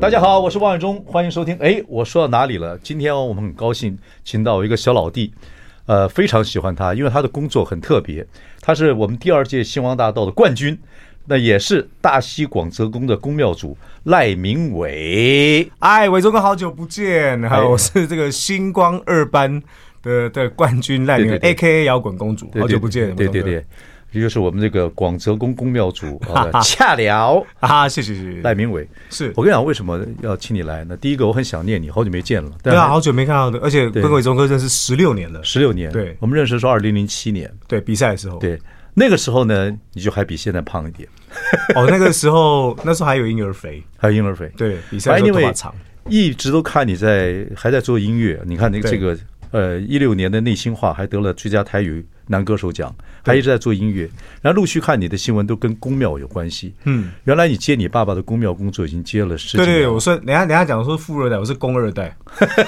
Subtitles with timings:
[0.00, 1.54] 大家好，我是王伟忠，欢迎收听。
[1.58, 2.78] 哎，我说到哪里了？
[2.78, 5.30] 今天我们很高兴请到一个小老弟，
[5.84, 8.26] 呃，非常喜欢他，因为他的工作很特别。
[8.62, 10.78] 他是我们第二届星光大道的冠军，
[11.26, 15.70] 那也是大西广泽宫的宫庙主赖明伟。
[15.80, 17.38] 哎，伟忠哥，好久不见！
[17.42, 19.62] 还有我是这个星光二班
[20.02, 21.84] 的的冠军赖明伟，A.K.A.
[21.84, 23.14] 摇滚公主，好久不见。
[23.14, 23.62] 对对对。
[24.12, 26.20] 这就是我们这个广泽宫宫庙主
[26.62, 27.44] 恰了。
[27.60, 27.88] 啊！
[27.88, 29.32] 谢谢谢谢赖明伟，是。
[29.36, 30.96] 我跟你讲为什么要请你来呢？
[30.96, 38.58] 第一个我很想念你，好久没见了，对啊，好久没看到的，而且跟伟忠哥认识十六年了，十六年，对，我们认识是二零零七年，对，比赛的时候，对，
[38.94, 41.08] 那个时候呢，你就还比现在胖一点，
[41.76, 45.74] 哦，那个时候那时候还有婴儿肥，还有婴儿肥，对，比赛的时候头发长，
[46.08, 49.16] 一直都看你在还在做音乐，你看那个这个
[49.50, 52.94] 呃一六年的内心话还得了最佳台语男歌手奖。
[53.22, 54.08] 还一直在做音乐，
[54.40, 56.72] 然后陆续看你的新闻都跟宫庙有关系。
[56.84, 59.58] 嗯，原来你接你爸爸的宫庙工作已经接了十。
[59.58, 62.16] 对对，我说，人家人家讲说富二代，我是公二代，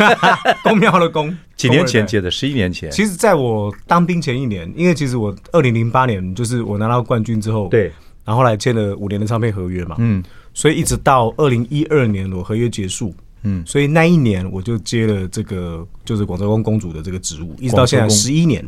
[0.62, 1.34] 宫庙的公。
[1.56, 2.90] 几年前接的，十一年前。
[2.90, 7.84] 其实在我当兵前一年，因为其实我二零零八年就是我拿到冠军之后，对，
[8.26, 10.22] 然后后来签了五年的唱片合约嘛，嗯，
[10.52, 18.64] 所以一直到二零一二年我合约结束，嗯，所以那一年我就接了这个就是广州宫公主的这个职务，一直到现在十一年。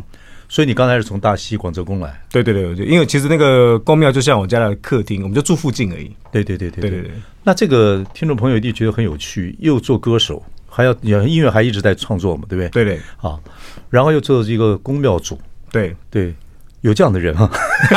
[0.46, 2.22] 所以你刚才是从大溪广州宫来？
[2.30, 6.14] 对对对，因为其实那个宫庙就像我家的客厅，我们就住附近而已。
[6.30, 7.10] 对对对对对。
[7.42, 12.68] 那这个听众朋友一定觉得很有趣，又做歌手，还要音乐还一直在创作嘛，对不对？
[12.68, 13.00] 对对。
[13.20, 13.40] 啊，
[13.88, 15.40] 然后又做一个宫庙主。
[15.72, 16.32] 对对，
[16.82, 17.50] 有这样的人吗？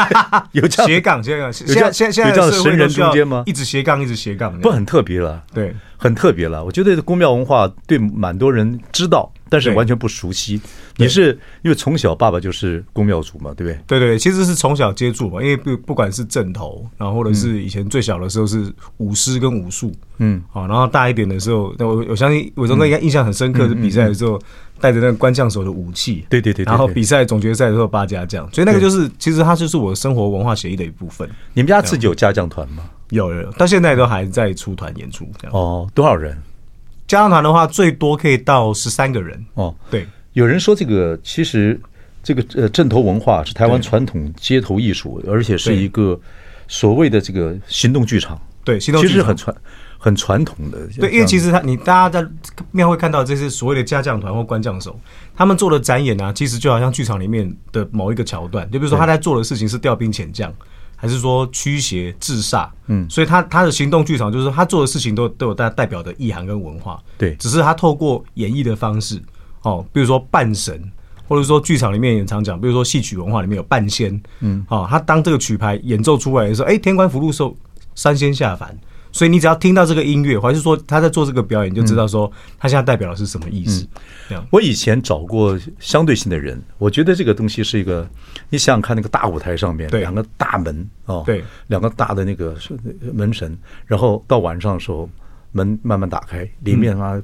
[0.53, 3.43] 有这样斜杠斜杠，现在现在有这样的神人中间吗？
[3.45, 5.43] 一直斜杠一直斜杠，不很特别了？
[5.53, 6.63] 对，很特别了。
[6.63, 9.29] 我觉得宫庙文化对蛮多人知道。
[9.49, 10.59] 但是完全不熟悉，
[10.97, 11.31] 你是
[11.61, 13.79] 因为从小爸爸就是宫庙主嘛，对不对？
[13.87, 24.37] 对对，其实是从小接触嘛，因为不不管是正头，然后或者是以前最小的时候是舞狮跟武术，嗯，好，然后大一点的时候，那我我相信伟忠哥应该印象很深刻，是比赛的时候
[24.81, 31.25] 带着那个官将手的武器，对对对，然后比赛总决赛的时候八家将，所以那个就是其实它就是我生活文化协议的一部分。
[31.53, 32.83] 你们家自己有家将团吗？
[33.09, 35.25] 有有，到现在都还在出团演出。
[35.51, 36.37] 哦，多少人？
[37.07, 39.73] 家将团的话，最多可以到十三个人哦。
[39.89, 41.79] 对，有人说这个其实
[42.21, 46.19] 这个呃阵头文化是台湾传统街头艺术，而且是一个
[46.67, 48.37] 所谓的这个行动剧场。
[48.65, 49.55] 对，行动剧场其实很传
[49.97, 50.85] 很传统的。
[50.99, 52.29] 对，因为其实他你大家在
[52.71, 54.99] 庙会看到这些所谓的家将团或官将手，
[55.33, 58.69] 他们做的展演啊，其实就好像剧场里面的某一个桥段。
[58.69, 60.53] 就比如说他在做的事情是调兵遣将。
[60.99, 69.21] 还是说驱邪治煞，嗯，所以他他的行动剧场就是他做的事情都都有代代表的意涵跟文化，对，只是他透过演绎的方式，
[69.61, 70.91] 哦，比如说扮神，
[71.27, 77.55] 或者说剧场里面也常讲，比如说戏曲文化里面有扮仙，嗯，哦，他当这个曲牌演奏出来的时候，哎，天官福禄寿，
[77.93, 78.75] 三仙下凡。
[79.17, 83.87] 所以你只要听到这个音乐，还是说他在做这个表演，就知道说他现在代表的是什么意思。
[84.29, 88.07] 嗯，我以前找过相对性的人，我觉得这个东西是一个，
[88.51, 92.55] 你想想看，那个大舞台上面两个大门哦，对，两个大的那个
[93.11, 93.57] 门神，
[93.87, 95.09] 然后到晚上的时候
[95.51, 97.19] 门慢慢打开，里面啊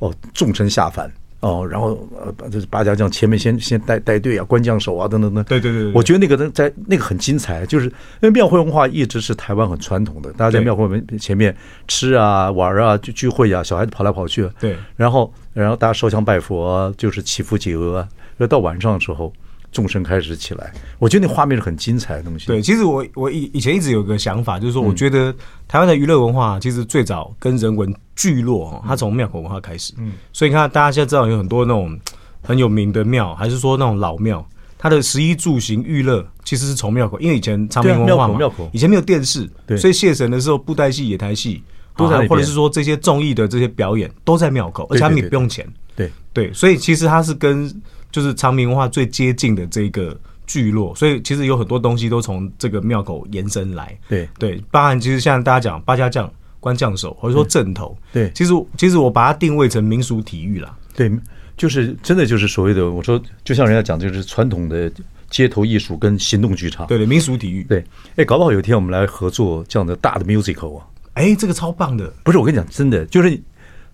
[0.00, 1.08] 哦众神下凡。
[1.40, 5.44] 哦，然后呃，就是八家将前面先先带带队啊，官将手啊，等等等。
[5.44, 7.92] 对对对，我觉得那个在那个很精彩，就是因
[8.22, 11.54] 为庙会文化一直是台湾很传统的，大家在庙会门前面
[11.86, 14.48] 吃啊、玩啊、聚聚会啊，小孩子跑来跑去。
[14.58, 18.06] 对，然后然后大家烧香拜佛，就是祈福解厄。
[18.38, 19.32] 要到晚上的时候。
[19.76, 22.46] 众生开始起来，我觉得那画面是很精彩的东西。
[22.46, 25.30] 对，其实我我以以前一直有个想法，就是说，我觉得
[25.68, 29.92] 台湾的娱乐文化其实最早跟人文聚落，它从庙口文化开始。
[29.98, 32.00] 嗯，所以你看，大家现在知道有很多那种
[32.40, 34.42] 很有名的庙，还是说那种老庙，
[34.78, 38.38] 它的十一住行娱乐其实是从庙口，因为以前长明文化嘛，
[38.72, 39.46] 以前没有电视，
[39.78, 41.62] 所以谢神的时候，布袋戏、野台戏
[41.94, 45.70] 都在，或者是说这些综艺的这些表演都在庙口，而且他们也不用钱。
[45.94, 47.72] 对对，所以其实它是跟
[48.16, 53.94] 就是长明文化最接近的这个聚落，所以其实有很多东西都从这个庙口延伸来。
[54.08, 57.94] 对对，包含其实像大家讲八家将、关将手，或者说阵头。
[58.14, 60.74] 对，其实其实我把它定位成民俗体育啦。
[60.94, 61.12] 对，
[61.58, 64.90] 就是真的就是所谓的我说，就像人家讲，就是传统的
[65.28, 66.86] 街头艺术跟行动剧场。
[66.86, 67.64] 对对，民俗体育。
[67.64, 67.84] 对，
[68.16, 70.86] 哎，搞不好有一天我们来合作这样的大的 musical 啊！
[71.12, 72.10] 哎，这个超棒的。
[72.24, 73.38] 不是我跟你讲，真的就是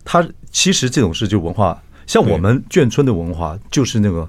[0.05, 4.29] 他其实这种事就文化，像我们眷村的文化，就是那个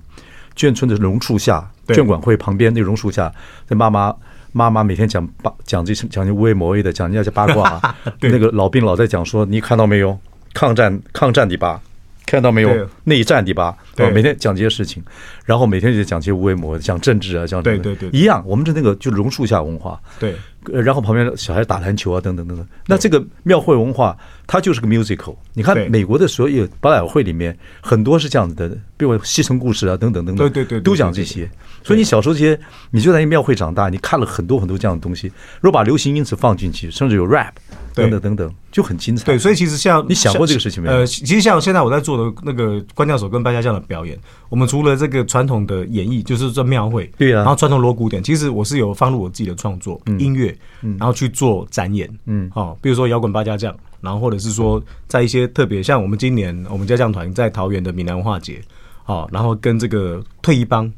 [0.56, 3.34] 眷村的榕树下，眷管会旁边那榕树下，
[3.68, 4.16] 那妈妈
[4.52, 10.18] 妈妈每天讲八讲这讲些无为某 A 的，讲人家八卦， 那个老兵老在讲说，你看到没有，
[10.54, 11.81] 抗战抗战的吧。
[12.25, 12.90] 看到没有？
[13.04, 13.78] 内战的吧？
[13.95, 15.04] 对，每天讲这些事情，
[15.45, 18.44] 然后每天就讲这些无为某为，讲政治啊，讲对对对，一样。
[18.45, 20.36] 我们的那个就榕树下文化，对。
[20.66, 22.66] 然后旁边小孩打篮球啊，等等等等。
[22.88, 24.18] 那这个庙会文化，
[24.48, 25.36] 它就是个 musical。
[25.54, 31.50] 你看美国的所有博览会里面，很多是这样子的，比如西城故事啊，等等等等，对对对，都讲这些。
[31.84, 32.57] 所以你小时候这些，
[32.92, 35.28] 你就在一庙会长大，你看了很多很多这样的东西。
[35.60, 37.51] 如果把流行因子放进去，甚至有 rap。
[37.94, 39.25] 等等等等，就很精彩。
[39.25, 40.98] 对，所以其实像你想过这个事情没有？
[40.98, 44.18] 呃，其实像现在我在做的那个关教手跟八家将的表演，
[44.50, 50.56] 我们除了这个传统的演绎，就是做庙会，对啊，然后传统锣鼓点，其实我是有放入我自己的创作音乐，
[50.98, 58.60] 然后去做展演，嗯，好，比如说摇滚八家将，然后或者是说在一些特别像我们今年我们家将团在桃园的闽南文化节，
[59.04, 60.92] 好，然后跟这个退役帮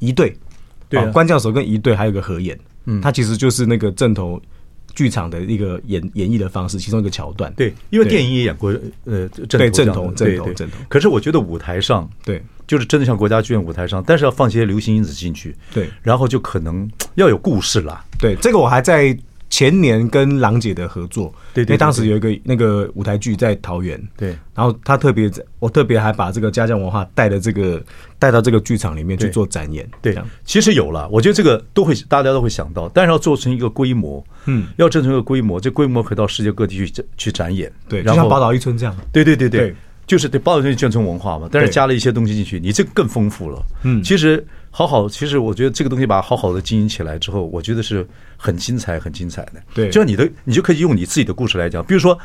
[0.00, 0.36] 一队，
[0.88, 4.40] 对，官将手跟一队还有个合演，嗯，他其实就是那个正头。
[4.94, 7.52] 剧场的一个演演绎的方式，其中一个桥段。
[7.54, 8.70] 对，因为电影也演过，
[9.04, 10.80] 呃，对，正统、正统、正统。
[10.88, 18.04] 可是我觉得舞台上，对，就是真的像国家剧院舞台上，但是要放些流行因子进去，对，然后就可能要有故事了。
[18.18, 19.16] 对，这个我还在。
[19.52, 27.84] 前年跟郎姐的合作，对，因为当时有一个那个舞台剧在桃园，对，然后他特别，我特别还把这个家乡文化带的这个
[28.18, 30.16] 带到这个剧场里面去做展演，对，
[30.46, 39.76] 其实有了，我觉得这个都会大家都会想到，但是要做成一个规模，嗯，要做成一个规模，这规模可以到世界各地去去展演，对，然后就像宝岛一村这样，对对对对，
[40.06, 44.42] 就是对宝岛一村眷村文化嘛，但是加了一些东西进去，你这个更丰富了，嗯，其实。
[44.74, 48.04] 好好，其实我觉得这个东西把它好好的经营起来之后，我觉得是
[48.38, 49.62] 很精彩、很精彩的。
[49.74, 52.18] 对，就像你的，你就可以用你自己的故事来讲，比如说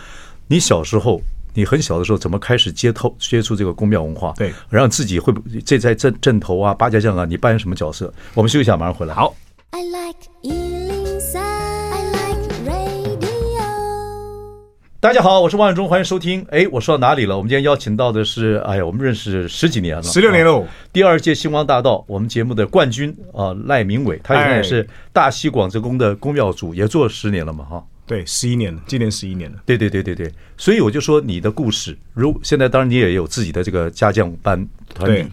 [0.47, 1.21] 你小时候，
[1.53, 4.33] 你很小的时候怎么开始接透接触这个宫庙文化？
[4.37, 8.11] 对，然后自己会不这在镇镇头啊、八家将啊，你扮演什么角色？
[8.33, 9.13] 我们休息一下，马上回来。
[9.13, 9.35] 好。
[14.99, 16.43] 大家好，我是王永忠，欢迎收听。
[16.49, 17.37] 哎，我说到哪里了？
[17.37, 20.65] 我们今天邀请到的是，哎呀，我们认识十几年了，十六年喽。
[20.91, 27.85] 第二届星光大道，我们节目的冠军啊，赖明伟，他现在也是大西广泽宫的宫庙主，也做了十年了嘛，哈。
[28.07, 29.57] 对，十一年了，今年十一年了。
[29.67, 35.29] 对对对对对，所以我就说你的故事，如现在当然你也有自己的这个家将班团体，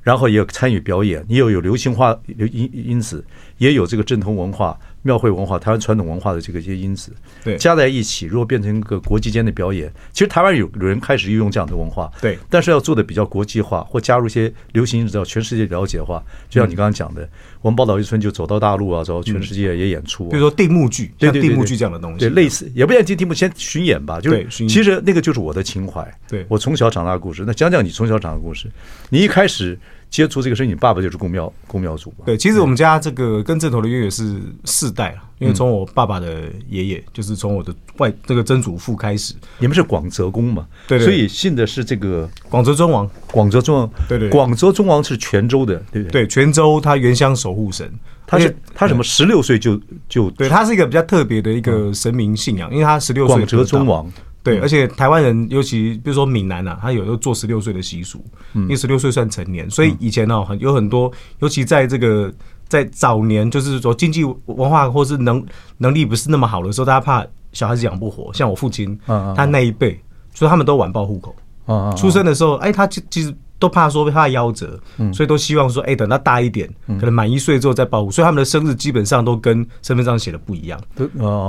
[0.00, 3.24] 然后也有参与表演，你又有流行化流因因此
[3.58, 4.78] 也有这个正统文化。
[5.02, 7.12] 庙会文化、台湾传统文化的这个一些因子，
[7.42, 17.28] 对，加在一起，如果变成一个国际间的表演，其实台湾有有人开始运用这样的文化，对，但是要做的比较国际化，或加入一些流行因子，让全世界了解的话，就像你刚刚讲的，嗯、
[17.62, 26.44] 我们宝岛一村就走到大陆啊，走到全世界也演出、啊，比如说定目剧，对对，定目剧这样的东西，对，类似也不要进定目，先巡演吧，就是其实那个就是我的情怀，对。
[26.48, 27.44] 我从小长大的故事。
[27.46, 28.68] 那讲讲你从小长大的故事，
[29.10, 29.78] 你一开始。
[30.10, 32.12] 接触这个事情，你爸爸就是宫庙宫庙主。
[32.24, 39.34] 对，其实我们家这个跟正头的渊源是四代了，因为从我爸爸的爷爷，就是从我的外这个曾祖父开始。
[39.58, 40.66] 你们是广泽公嘛？
[40.86, 43.08] 对，所以信的是这个广泽尊王。
[43.30, 46.10] 广泽尊王，对对，广泽尊王是泉州的，对对？
[46.10, 47.90] 对，泉州他原乡守护神，
[48.26, 49.78] 他是他什么十六岁就
[50.08, 53.36] 就对，他是一个比较特别的一个神明信仰，因为他十六岁。
[53.36, 54.10] 广泽尊王。
[54.42, 62.32] 对，而且台湾人，尤其比如说闽南啊，他有时候做十六岁的习俗，因为十六岁算成年，所以以前呢，很有很多，尤其在这个
[62.66, 65.44] 在早年，就是说经济文化或是能
[65.76, 70.00] 能力不是那么好的时候，大家怕小孩子养不活，像我父亲，他那一辈，
[70.32, 73.34] 所以他们都晚报户口，出生的时候，哎，他其其实。
[73.58, 74.78] 都怕说怕夭折，
[75.12, 78.10] 所以都希望说，哎，等他大一点，可能满一岁之后再报户。
[78.10, 80.80] 所以他们的生日基本上都跟身份证写的不一样。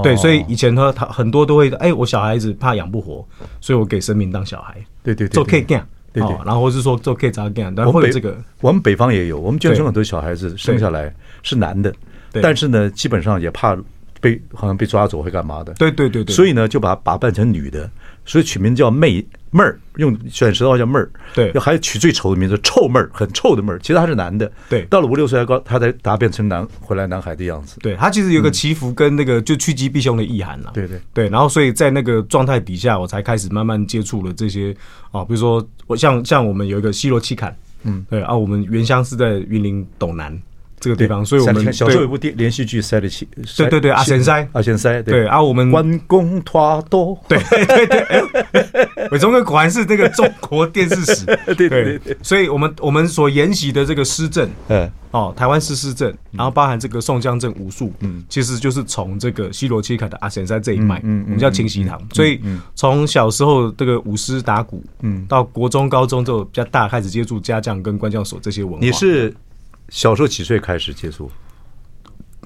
[0.04, 3.24] 对，所以以前呢，他很多都会，哎，我小孩子怕养不活，
[3.62, 4.76] 所以我给神明当小孩。
[5.04, 11.14] 对对对，做 K 干，对对，然后是说做 K 咋干，然后这个我们北方也有，我们眷村很多小孩子生下来
[11.44, 11.94] 是男的，
[12.42, 13.78] 但是呢，基本上也怕
[14.20, 15.74] 被好像被抓走会干嘛的。
[15.74, 17.90] 对对对对，所以呢，就把打扮成女的。
[18.30, 21.12] 所以取名叫妹妹儿，用选舌头叫妹儿。
[21.34, 23.80] 对，要还取最丑的名字臭妹儿，很臭的妹儿。
[23.80, 24.50] 其实他是男的。
[24.70, 27.80] 对，到了五六岁还高，他才答变成男回来男孩的样子。
[27.80, 30.70] 对，他其实有个祈福跟那个就趋吉避凶的意涵了。
[30.76, 34.76] 对对对，然后所以在那个状态底下，我才开始慢慢接触了这些
[35.12, 40.40] 啊，比如说我像像我们有一个西罗七坎，嗯，对啊，我们原乡是在云林斗南。
[40.80, 45.28] 这个地方，所以我们小时候有部电连续剧《塞的气》，对对对，阿贤塞，阿贤塞，对。
[45.28, 62.42] 啊，我们关公拖多，对对对，伟忠哥果然是这个中国电视史， 对对对，所以我们我们所研习的这个诗政，嗯，哦，台湾诗诗政，然后包含这个宋江镇武术，嗯，其实就是从这个西罗七凯的阿贤塞这一脉，嗯，我们叫清习堂，所以
[62.74, 69.34] 从小时候这个舞狮打鼓，嗯，到国中高中就比较大，开始接触家将跟官将所这些文化，你是。
[69.90, 71.30] 小时候几岁开始接触？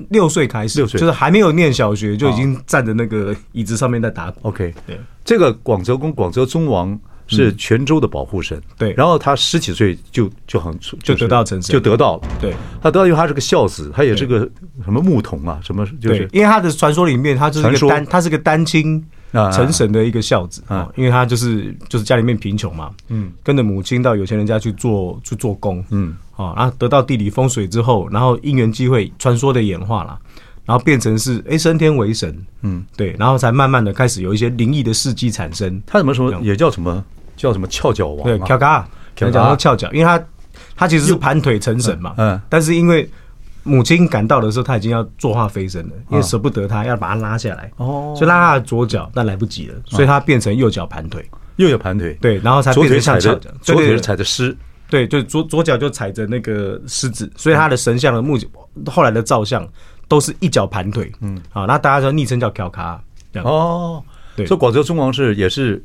[0.09, 4.39] 六岁开始，六岁就是还没有念小学就已经站在那个椅子上面在打鼓。
[4.43, 8.59] OK，对，这个广泽公，广泽忠王是泉州的保护神。
[8.77, 12.27] 对，然后他十几岁就就很就得到成神，就得到了。
[12.41, 14.39] 对，他得到，因为他是个孝子，他也是个
[14.83, 19.05] 什么牧童啊，什么就是，因为他的传说里面，他就是个单，他是个单亲。
[19.51, 30.19] 成神的一个孝子啊，因为他就是就是家里面贫穷嘛，嗯，跟着母亲到有钱人家去做去做工，嗯，啊，然后得到地理风水之后，然后因缘机会，传说的演化了，
[30.65, 35.81] 然后变成是哎升天为神，嗯，对，然后才慢慢的开始有一些灵异的事迹产生。
[35.85, 36.31] 他怎么说？
[36.41, 37.03] 也叫什么？
[37.35, 37.67] 叫什么？
[37.67, 38.23] 翘脚王？
[38.23, 38.85] 对，翘脚，
[39.15, 40.23] 讲到翘脚，因为他
[40.75, 43.09] 他其实是盘腿成神嘛，嗯，但是因为。
[43.63, 54.55] 母亲赶到的时候，他已经要坐化飞升了，因为舍不得他，要把他拉下来，哦，所以拉他的左脚，但来不及了，所以他变成右脚盘腿，右脚盘腿，对，然后才变成像翘脚，左腿是踩着狮，
[54.89, 58.37] 对，就左左脚就踩着那个狮子，所以他的神像的目
[58.87, 59.67] 后来的造像
[60.07, 63.01] 都是一脚盘腿，嗯，啊，那大家就昵称叫乔卡，
[63.43, 64.03] 哦，
[64.35, 65.81] 对，所以广州中王是也是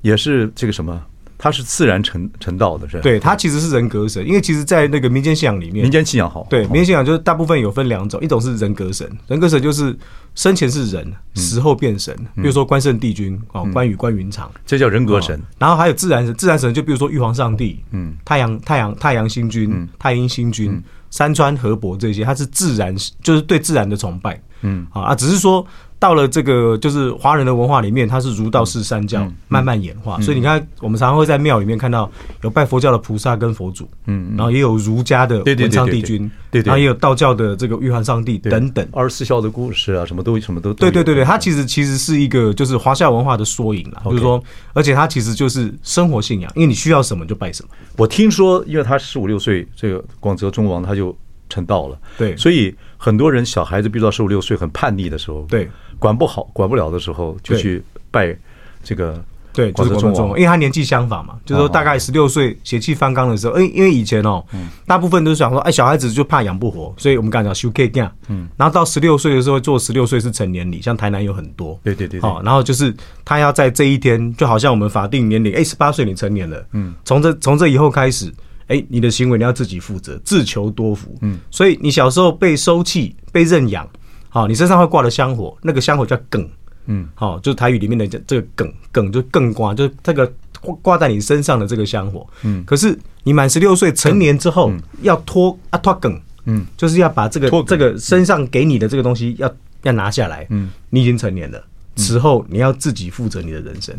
[0.00, 1.02] 也是这个什么？
[1.42, 3.02] 他是自然成成道的，是吧？
[3.02, 9.98] 对，他其实是人格神，因为其实，在那个民间信仰里面，民间信仰好，对，民间信仰就是大部分有分两种，一种是人格神，人格神就是
[10.34, 15.40] 生前是人，死后变神，比如说关圣帝君啊，关羽、关云长，这叫人格神。
[15.58, 20.78] 然后还有自然神，自然神就比如说玉皇上帝，嗯，太阳太阳太阳星君、太阴星君、
[21.10, 24.86] 山川河伯这些，他是自然，就是对自然的崇拜，嗯。
[24.92, 25.66] 啊，只是说。
[26.00, 32.10] 到了这个就是华人的文化里面，它是儒道释三教慢慢演化，所以你看，我们常常会在庙里面看到
[32.42, 44.42] 有拜佛教的菩萨跟佛祖，嗯，然后也有儒家的文昌帝君，对对，然后也有道教的这个玉皇上帝等等，二十四孝的故事啊，什么都什么都对对对对，它其实其实是一个就是华夏文化的缩影啦，就是说，
[44.72, 47.68] 而且它其实就是生活信仰，因为你需要什么就拜什么。
[47.98, 51.14] 我听说，因为他十五六岁，这个广泽中王他就
[51.50, 55.68] 成道了，对，所以很多人小孩子，比如到十五六岁很叛逆的时候，对。
[56.00, 57.80] 管不好，管不了的时候，就去
[58.10, 58.36] 拜
[58.82, 64.42] 这个对，广泽忠王，因为他年纪相仿嘛，就是说大概十六岁血气方刚的时候，哎，因为以前哦，
[64.86, 78.32] 大部分都是想说，哎，小孩子就怕养不活，所以我们刚才讲修 K 店，嗯，然后到十六岁的时候做十六岁是成年礼，像台南有很多，对对对，好，然后就是他要在这一天，就好像我们法定年龄，哎，十八岁你成年了，嗯，从这从这以后开始，
[78.68, 83.86] 哎，你的行为你要自己负责，自求多福，嗯，所以你小时候被收弃、被认养。
[84.30, 86.48] 好，你身上会挂的香火，那个香火叫梗，
[86.86, 90.32] 嗯，好，就是台语里面的这个梗，梗就更挂，就是这个
[90.80, 94.72] 挂在你身上的这个香火，嗯，可是你满十六岁成年之后
[95.02, 101.62] 要脱啊脱梗，嗯，就是要把这个这个身上给你的这个东西要要拿下来，嗯，你已经成年了，
[101.96, 103.94] 此后你要自己负责你的人生。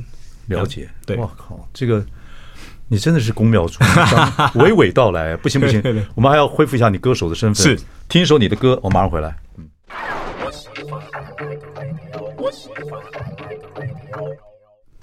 [0.48, 2.04] 了解，对，哇靠，这个
[2.88, 5.82] 你真的是宫庙主，娓娓道来，不行不行，
[6.14, 9.68] 我们还要恢复一下你歌手的身份，是，听一首你的歌，我马上回来，嗯。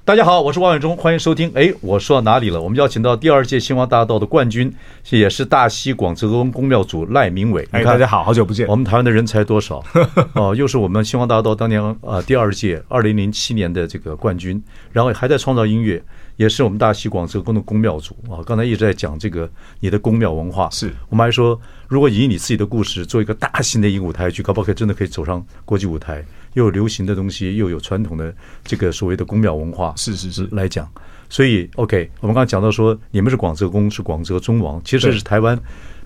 [0.05, 1.53] 大家好，我是王伟忠，欢迎收听。
[1.55, 2.59] 哎，我说到哪里了？
[2.59, 4.75] 我们邀请到第二届星光大道的冠军，
[5.11, 7.69] 也是大溪广泽宫宫庙主赖明伟。
[7.73, 8.67] 哎，大家好，好久不见。
[8.69, 9.85] 我们台湾的人才多少？
[10.33, 14.63] 哦，又是我们星光大道当年啊第二届二零零七年的这个冠军，
[14.93, 16.03] 然后还在创造音乐，
[16.37, 18.41] 也是我们大溪广泽宫的宫庙主啊。
[18.47, 19.51] 刚才一直在讲这个
[19.81, 26.25] 你的宫庙文化，是我们还说，如果以你自己的故事做一个大型的一个舞台剧，可不可以真的可以走上国际舞台？
[26.59, 28.35] 又有流行的东西，又有传统的
[28.65, 30.49] 这个所谓的宫庙文化，是是是。
[30.51, 30.89] 来讲，
[31.29, 35.57] 所以 OK，我们刚刚讲到说，你们是广泽公，是广泽宗王，其实是台湾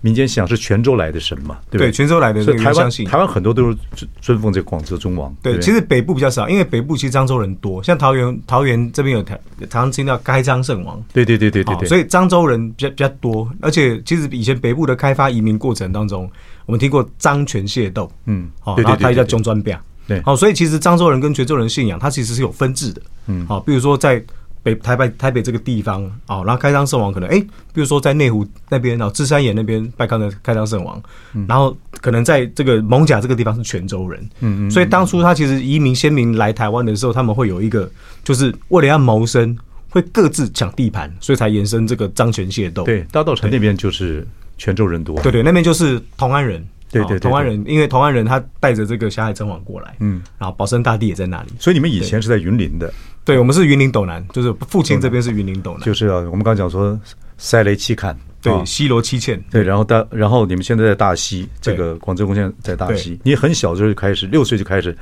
[0.02, 1.86] 民间信仰是泉州来的神嘛，对不对？
[1.86, 5.34] 对，泉州来的，所以台湾台湾很多都是尊尊奉这广泽宗王。
[5.40, 9.40] 对，其实北部比较少，因为北部其实漳州人多，像桃园桃园这边有台
[9.70, 16.30] 常常听到开漳圣王，对对对对对对，所以漳州人比较比较多，而且其实以前北部的开发移民过程当中，
[16.66, 19.74] 我们听过漳泉械斗，嗯，好，然后他也叫中专兵。
[20.06, 23.02] 对，好，所以其实漳州人跟泉州人信仰，它其实是有分治的。
[23.26, 24.22] 嗯，好，比如说在
[24.62, 27.38] 北台北台北这个地方，哦，然后开漳圣王可能，哎，
[27.72, 31.02] 比如说在内湖那边，然后芝山岩那边拜康的开漳圣王，
[31.48, 34.20] 然后可能在这个蒙甲这个地方是泉州人。
[34.40, 37.90] 嗯嗯，所以当初他其实移民先民来台湾的时候，他们会有一个，
[38.22, 39.56] 就是为了要谋生，
[39.88, 42.84] 会各自抢地盘，所以才延伸这个漳泉械斗。
[42.84, 44.26] 对，大稻城那边就是
[44.58, 45.20] 泉州人多。
[45.22, 46.64] 对对，那边就是同安人。
[46.92, 52.92] 对对，同安人，因为同安人他带着这个霞海城隍过来，嗯，然后保生大帝也在那里，所以你们以前是在云林的，
[53.24, 56.98] 对，我们是云林斗南，就是父亲这边是云林斗南，就是啊，我们刚讲说
[57.38, 64.96] 塞雷七坎，对，西罗七欠，对，然后大，然后你们现在在大溪，这个广州宫现在在大溪，你很小就开始，六岁就开始。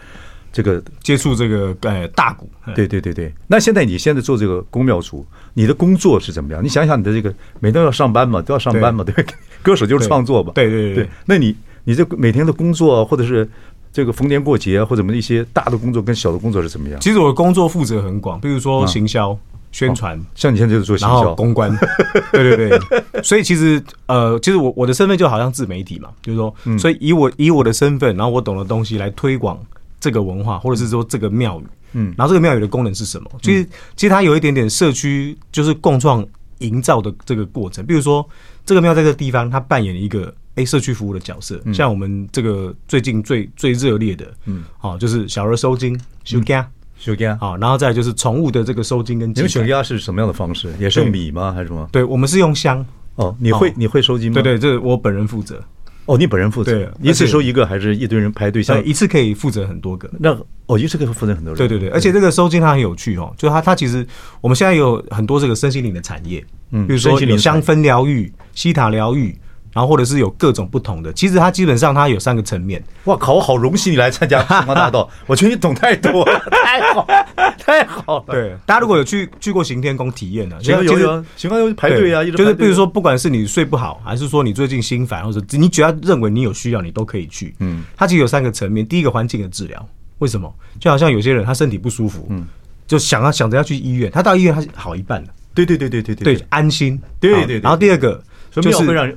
[0.53, 3.33] 这个接触这个呃大鼓，对对对对。
[3.47, 6.61] 那现在你现在做这个宫庙主，你的工作是怎么样？
[6.61, 9.25] 你想想你的这个每天要上班嘛，都要上班嘛，对，对，
[9.63, 11.11] 歌手就是创作嘛，对对对，对。
[11.25, 13.49] 那你你这每天的工作，或者是
[13.93, 17.01] 这个逢年过节或者什么一些大的工作跟小的工作是怎么样？
[17.01, 19.37] 其实我的工作负责很广，比如说行销、
[19.73, 21.71] 宣传，像你现在就是做行销、公关，
[22.33, 23.23] 对对对。
[23.23, 29.59] 所以其实呃，其实我我的身份就好像自媒体嘛，就是说，所以以我以我的身份，然后我懂的东西来推广。
[30.03, 33.31] 这个文化，或者是说这个庙宇，嗯，然后这个庙宇的功能是什么？
[33.43, 36.27] 其实，其实它有一点点社区，就是共创
[36.61, 37.85] 营造的这个过程。
[37.85, 38.27] 比如说，
[38.65, 41.61] 这个庙在这个地方，它扮演一个诶社区服务的角色。
[41.73, 46.65] 像我们这个最近最最热烈的，嗯，好，就是小儿收金收惊
[46.99, 49.31] 收惊，好，然后再就是宠物的这个收金跟。
[49.31, 50.73] 你们收惊是什么样的方式？
[50.79, 51.53] 也是用米吗？
[51.53, 51.89] 还是什么？
[51.93, 52.85] 对，我们是用香。
[53.17, 54.35] 哦，你会你会收金吗？
[54.35, 55.63] 对对，这是我本人负责。
[56.07, 58.63] 哦，你本人负责，对，一次收一个还是一堆人排队？
[58.63, 60.11] 像一次可以负责很多个。
[60.19, 61.57] 那哦，一次可以负责很多人。
[61.57, 64.05] 对对对，而且这个收金它很有趣哦，就是它它其实
[64.41, 69.37] 我们现在有很多这个身心灵的产业，嗯，比如说有香氛疗愈、西塔疗愈。
[69.73, 72.83] 然后或者是有各种不同的，其实它基本上它有三个层面。
[73.05, 73.35] 哇靠！
[73.35, 77.07] 我好荣幸你来参加星光大道， 我觉得你懂太多了，太好，
[77.59, 78.25] 太好了。
[78.29, 87.55] 对，大家如果有去去过行天宫体验的，其实有有行天宫排队啊，就是比如说，不管是你睡不好，还是说你最近心烦，或者你只要认为你有需要，你都可以去。
[87.61, 88.87] 嗯，它其实有三个层面。
[88.87, 90.53] 第一个环境的治疗，为什么？
[90.79, 92.45] 就好像有些人他身体不舒服，嗯，
[92.87, 95.33] 就想要想着要去医院，他到医院他是好一半的。
[95.55, 97.01] 对对对对对对，安心。
[97.21, 97.61] 对对對。
[97.61, 99.11] 然后第二个就是会让。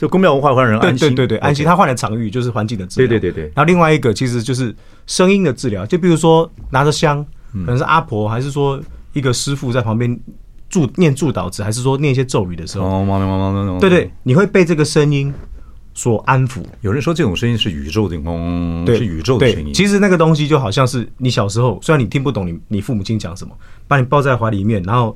[0.00, 1.62] 就宫庙文化会让人安心，对对对，安心。
[1.62, 3.06] 他换了场域，就是环境的治疗。
[3.06, 3.52] 对对对对。
[3.54, 4.74] 然后另外一个其实就是
[5.06, 8.80] 声音的治疗，就比如说拿着香，可能是阿婆，还是说
[9.12, 10.18] 一个师傅在旁边
[10.70, 13.04] 祝念祝祷词，还是说念一些咒语的时候，
[13.78, 15.34] 对对，你会被这个声音
[15.92, 16.62] 所安抚。
[16.80, 19.74] 有人说这种声音是宇宙的，嗯，是宇宙的声音。
[19.74, 23.54] 其实那个东西就好像是你小时候，虽然你听不懂你你父母亲讲什么，
[23.86, 25.14] 把你抱在怀里面，然后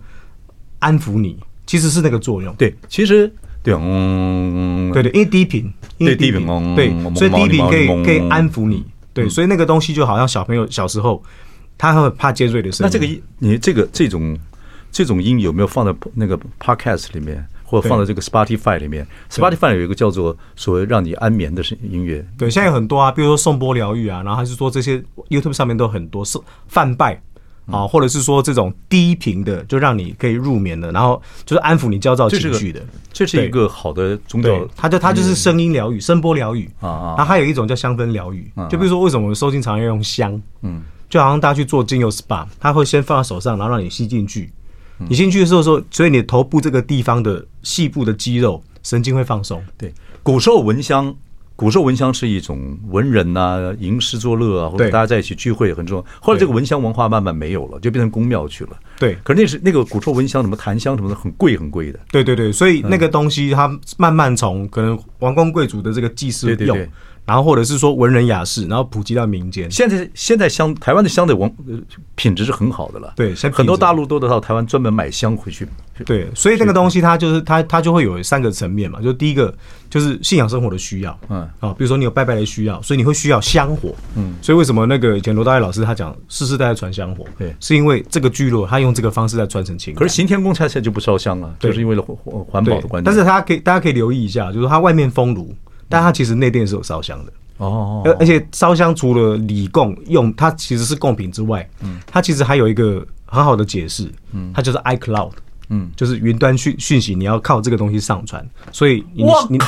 [0.79, 2.55] 安抚你，其实是那个作用。
[2.57, 3.33] 对，其实。
[3.65, 6.47] 对，嗯，对对，因为低频，因为低频，
[6.77, 11.23] 对，所以低频可以可以安抚你，对，所以那个东西就好像小朋友小时候，
[11.79, 12.87] 他会怕尖锐的声音。
[12.87, 14.39] 那这个音，你这个这种
[14.93, 27.19] 这种音有没有放在那个 Podcast 里面，或者放在这个 Spotify 里面？Spotify 有一个叫做所谓让你安眠的声音乐，对，现在有很多啊，比如说颂钵疗愈啊，然后还是说这些 YouTube 上面都很多是梵呗。
[27.67, 34.69] 啊，或者是说这种低频的，就让你可以入眠的，然后就是安抚你焦躁情绪的，这是一个好的宗教。
[34.77, 37.15] 它就它就是声音疗愈、声波疗愈啊啊。
[37.17, 40.41] 然后还有一种叫香氛疗愈，就比如说为什么我们收惊常要用香？
[40.63, 44.53] 嗯，就好像大家去做精油 SPA，它会先放在手上，然后让你吸进去。
[45.09, 49.63] 你进去的时候说，所以你头部这个地方的细部的肌肉神经会放松。
[49.77, 51.15] 对，古时候闻香。
[51.57, 56.05] 古时候闻香是一种文人呐、啊，吟诗作乐啊，或者大家在一起聚会很重要。
[56.21, 58.71] 后来这个闻香文化慢慢没有了，就变成宫庙去了。
[58.99, 62.01] 对，可是那是那个古时候闻香，什么檀香什么的，很贵很贵的。
[62.11, 66.57] 对对对，所以那个东西它慢慢从可能王公贵族的这个祭祀用。
[66.57, 66.91] 对对对
[67.25, 69.71] 然后或者是说文人雅士，然后普及到民间。
[69.71, 71.53] 现在现在香台湾的香的文
[72.15, 73.13] 品质是很好的了。
[73.17, 75.67] 对，很多大陆都得到台湾专门买香回去。
[76.05, 79.55] 对，所以那个东西它就是它它就会有三个层面嘛，就第一个
[79.89, 89.95] 就是信仰生活的需要，嗯啊，比如说你有拜拜的需要，所以你会需要香火，嗯，所以为什么那个以前罗大佑老师他讲世世代代传香火，对，是因为这个聚落他用这个方式在传承情。
[89.95, 93.05] 可是行天宫现在就不烧香了，就是因为环环保的关系。
[93.05, 95.55] 但是他可以大家可以留意一下，就是它外面封炉。
[95.95, 105.31] 但它其实内殿是有烧香的哦，而而且烧香除了礼供用，它其实是贡品之外，嗯，它其实还有一个很好的解释，嗯，它就是 iCloud，
[105.69, 109.59] 嗯，就是云端讯讯息，你要靠这个东西上传，所以你你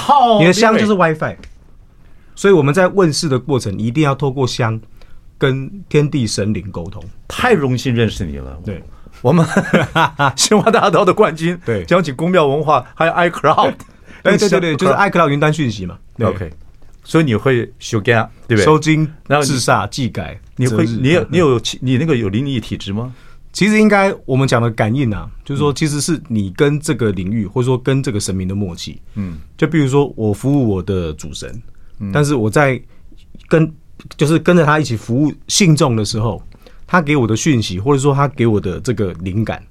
[0.40, 1.36] 你的香就是 WiFi，
[2.34, 4.80] 所以我们在问世的过程，一定要透过香
[5.38, 7.00] 跟天地神灵沟通。
[7.28, 8.82] 太荣幸认识你了，对，
[9.22, 9.46] 我们
[10.34, 13.74] 星光大道的冠军，对，讲起宫庙文化，还有 iCloud。
[14.22, 15.96] 哎对对对， 就是 iCloud 云端讯息嘛。
[16.18, 16.50] OK，
[17.04, 18.64] 所以你会修改，对不对？
[18.64, 20.38] 收惊，然后治煞、技改。
[20.56, 23.14] 你会，你有，你有，你那个有灵异体质吗？
[23.52, 29.00] 其实应该我们讲的感应啊，就是说，其实是你跟这个领域，或者说跟这个神明的默契。
[29.14, 31.50] 嗯，就比如说我服务我的主神，
[31.98, 32.80] 嗯但是我在
[33.48, 33.70] 跟
[34.16, 36.42] 就是跟着他一起服务信众的时候，
[36.86, 39.62] 他给我的讯息，或者说他给我的这个灵感，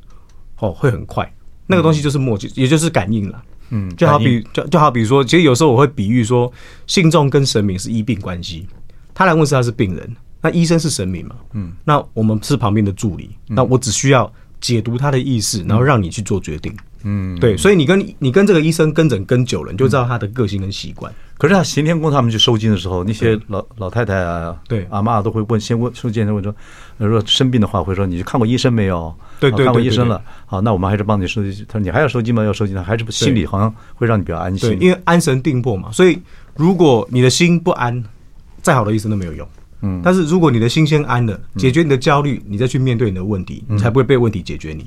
[0.60, 1.32] 哦，会很快。
[1.68, 3.44] 那个东西就是默契，也就是感应了。
[3.70, 6.52] 嗯，就好比就就好比说，其实有时候我会比喻说，
[6.88, 8.68] 信众跟神明是医病关系。
[9.14, 11.36] 他来问是他是病人，那医生是神明嘛？
[11.54, 16.76] 嗯，那我们是旁边的助理，那我只需要解读他的意思，然后让你去做决定。
[17.04, 21.14] 嗯，对，所以你跟你跟这个医生跟诊跟久了，你就知道他的个性跟习惯。
[21.38, 26.56] 可是他行天宫他们去收金的时候，那些老老太太啊，对阿妈都会问，先问收金的问说，
[26.98, 29.14] 如果生病的话会说，你去看过医生没有？
[29.40, 30.22] 对对，看过医生了。
[30.46, 31.66] 好，那我们还是帮你收金。
[31.68, 32.44] 他说你还要收金吗？
[32.44, 34.70] 要收金，他还是心里好像会让你比较安心。
[34.70, 35.92] 对，因为安神定魄嘛。
[35.92, 36.18] 所以
[36.56, 38.02] 如果你的心不安，
[38.62, 39.46] 再好的医生都没有用。
[39.82, 44.86] 嗯，但是如果你的心先安了，解决你的焦虑，你再去面对你的问题，你才不会被问题解决你。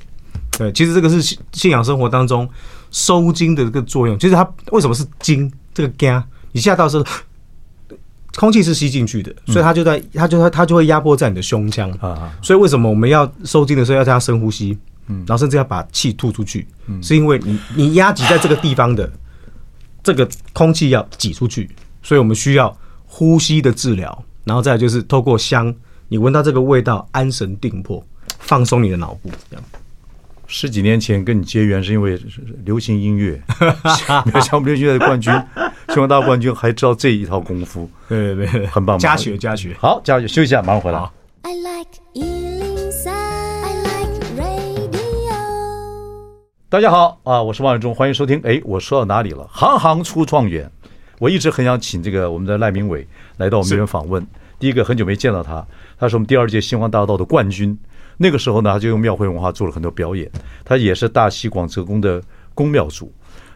[0.57, 2.49] 对，其实这个是信信仰生活当中
[2.91, 4.19] 收惊的这个作用。
[4.19, 5.53] 其实它为什么是惊？
[5.75, 6.25] 这个惊，
[6.59, 7.07] 你下到时候
[8.35, 12.37] 空气是吸进去的，所以它就在，它就它它就会压迫在你的胸腔啊。
[12.43, 14.77] 所以为什么我们要收惊的时候要这样深呼吸？
[15.07, 16.67] 嗯，然后甚至要把气吐出去，
[17.01, 19.09] 是因为你你压挤在这个地方的
[20.03, 21.71] 这个空气要挤出去，
[22.03, 24.25] 所以我们需要呼吸的治疗。
[24.45, 25.73] 然后再就是透过香，
[26.09, 28.05] 你闻到这个味道，安神定魄，
[28.39, 29.65] 放松你的脑部，这样。
[30.47, 32.19] 十几年前跟你结缘是因为
[32.65, 33.39] 流行音乐，
[34.25, 35.31] 没有像我们流行乐的冠军，
[35.89, 40.99] 星光大冠军还知道这一套功夫， 对对对，很棒，加血加血，好加血，休息一下，马上回来。
[41.43, 41.89] I like
[46.71, 48.39] 大家好啊，我是王伟忠，欢迎收听。
[48.45, 49.49] 哎，我说到哪里了？
[49.51, 50.71] 行行出状元，
[51.19, 54.25] 我一直很想请这个我们的赖明伟来到我们这边访问。
[54.59, 55.67] 第一个很久没见到他，
[55.99, 57.77] 他是我们第二届星光大道的冠军。
[58.19, 60.31] 那个时候呢，他就用庙会文化做了很多表演。
[60.63, 62.23] 他也是大西广泽宫的
[62.53, 63.11] 宫庙主。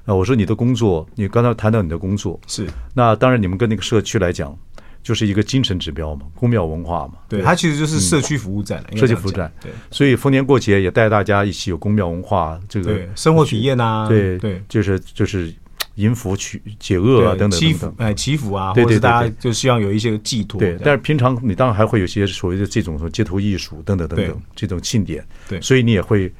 [0.05, 4.57] 那我说你的工作，你刚才谈到你的工作是，那当然你们跟那个社区来讲，
[5.03, 7.15] 就是一个精神指标嘛，公庙文化嘛。
[7.29, 9.53] 对，它其实就是社区服务站，社区服务站。
[9.61, 14.09] 对，所以逢年过节也带大家一起有公庙文化这个生活体验啊。
[14.09, 15.53] 对对，就是就是。
[15.97, 20.59] 迎福去解厄啊，等等祈福哎，祈福啊，或者大家就希望有一些寄托。
[20.59, 25.23] 对，但是平常你当然还会有些所谓的这种什么街头艺术等等等等这种庆典。
[25.47, 26.33] 对，所以你也会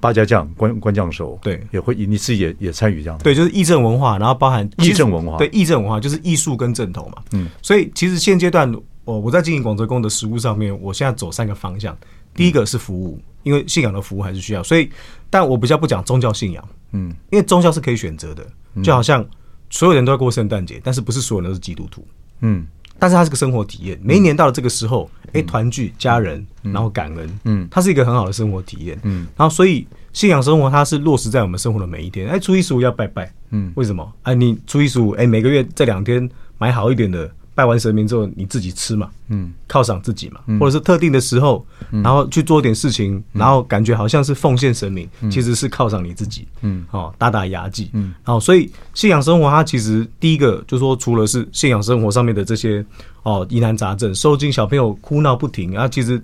[0.00, 3.18] 八家将、官官将手，对，也会你自己也也参与这样。
[3.18, 5.36] 对，就是义正文化，然后包含义正文化。
[5.36, 7.22] 对，义正文化就是艺术跟正统嘛。
[7.32, 11.96] 嗯，所以其实现阶段我我在经营广泽宫的实务上面，我现在走三个方向。
[12.34, 14.90] 第一个是服务，因为信仰的服务还是需要，所以
[15.28, 16.68] 但我比较不讲宗教信仰。
[16.92, 18.46] 嗯，因为宗教是可以选择的，
[18.82, 19.24] 就好像。
[19.72, 22.04] 所有人都要过圣诞节，但是不是所有人都是基督徒？
[22.40, 22.66] 嗯，
[23.00, 23.98] 但是它是个生活体验。
[24.02, 28.96] 每一年到了这个时候，哎，团聚家人，然后感恩，嗯，它是一个很好的生活体验。
[29.02, 32.28] 嗯，然后所以信仰生活它是落实在我们生活的每一天。
[32.28, 34.12] 哎，初一十五要拜拜，嗯，为什么？
[34.22, 37.28] 哎，你初一十五，哎，每个月这两天买好一点的。
[37.60, 52.82] 拜完神明之后，你自己吃嘛，嗯，犒赏自己嘛，或者是特定的时候，然后去做点事情，然后感觉好像是奉献神明，其实是犒赏你自己，嗯，哦，打打牙祭，嗯，然后所以信仰生活它其实第一个就是说，除了是信仰生活上面的这些
[53.24, 56.18] 哦疑难杂症，收金小朋友哭闹不停，然后其实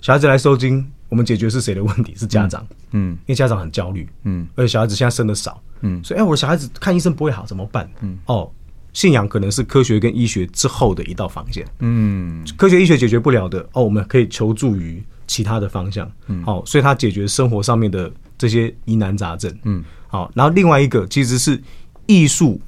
[0.00, 2.16] 小孩子来收金，我们解决是谁的问题？
[2.16, 7.88] 是家长，嗯，因为家长很焦虑，嗯，而且小孩子现在生的少，嗯，所以哎，我的小孩子看医生不会好怎么办？
[8.00, 8.50] 嗯，哦。
[8.92, 11.64] 信仰可能是科学跟医学之后的一道防线。
[11.78, 16.10] 嗯，科学医学解决不了的哦，我们可以求助于其他的方向。
[16.26, 19.56] 嗯，好，所以它解决生活上面的这些疑难杂症。
[19.64, 21.60] 嗯，好，然后另外一个其实是
[22.06, 22.60] 艺术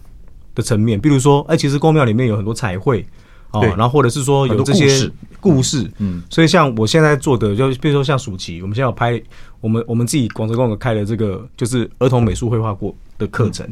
[0.55, 3.05] 的层面，比如说，哎，其实宫庙里面有很多彩绘
[3.51, 5.91] 哦，然后或者是说有这些故事。
[5.99, 9.21] 嗯，所以像我现在做的，就比如说像暑期，我们现在有拍
[9.61, 13.67] 我们我们自己广州公有开的这个就是儿童美术绘画过的课程，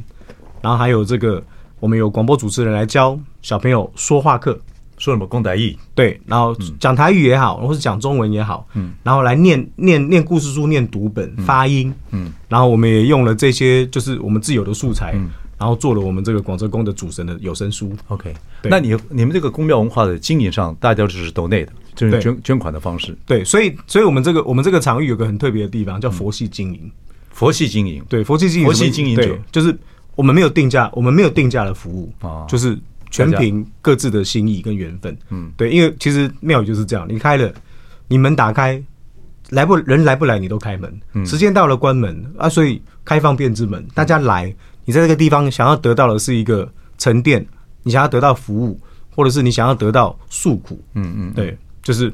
[0.61, 1.41] 然后还有这个。
[1.81, 4.53] 我们有广播主持人来教小朋友说话课，
[4.99, 5.27] 说什么？
[5.27, 5.75] 公台语？
[5.95, 15.15] 对，然后讲台语也好，或是讲中文也好，嗯，然后来念念念故事书、念读本、发音，嗯，然后我们也用了这些，就是我们自有的素材，
[15.59, 17.93] 然后做了我们这个广州宫的主神的有声书。
[18.09, 23.17] OK，那你你们这个宫庙文化的经营上，大家就是 donate 的，就是捐捐款的方式。
[23.25, 26.93] 对，所以所以我们这个我们这个场域有个很特别的地方，叫佛系经营。
[27.31, 29.39] 佛系经营，对，佛系经营，佛系经营者。
[29.51, 29.75] 就是。
[30.21, 32.13] 我们没有定价，我们没有定价的服务，
[32.47, 32.79] 就是
[33.11, 35.17] 全凭各自的心意跟缘分。
[35.31, 37.51] 嗯，对，因为其实庙宇就是这样，你开了，
[38.07, 38.79] 你门打开，
[39.49, 41.25] 来不人来不来，你都开门。
[41.25, 44.55] 时间到了关门啊，所以开放便之门，大家来，
[44.85, 47.47] 你在这个地方想要得到的是一个沉淀，
[47.83, 48.79] 你想要得到服务，
[49.17, 52.13] 或者是你想要得到诉苦，嗯嗯，对，就是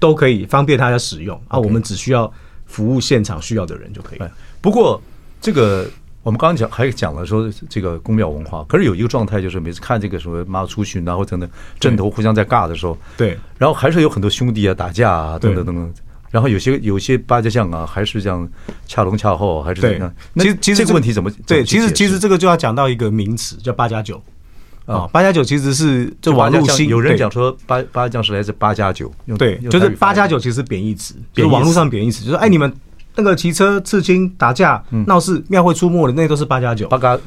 [0.00, 1.56] 都可以方便大家使用啊。
[1.56, 2.28] 我们只需要
[2.66, 4.18] 服务现场需要的人就可以。
[4.60, 5.00] 不过
[5.40, 5.88] 这个。
[6.22, 11.48] 我们刚刚讲还讲了说这个宫庙文化，可是有一个状态就是每次看这个什么妈祖出巡，然后等等
[11.80, 15.92] 阵头互相在尬的时候，对，然后还是有很多兄弟啊打架啊等等等等，
[16.30, 18.48] 然后有些有些八家将啊，还是这样
[18.86, 20.14] 恰龙恰后，还是怎样？
[20.36, 21.30] 其实其实这个问题怎么？
[21.46, 24.22] 对，其实其实这个就要讲到一个名词，叫八加九。
[24.86, 25.08] 啊。
[25.12, 32.72] 八加九其实是这网络新，有人讲说八八家将是来自八加九，对，就是八加九其实是贬义词，就是网络上贬义词，就是哎你们
[33.14, 36.88] 那个骑车刺青打架闹事庙会出没的那都是八加九。
[36.88, 37.18] 八加